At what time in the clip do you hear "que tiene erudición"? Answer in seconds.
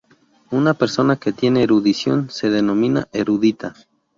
1.19-2.31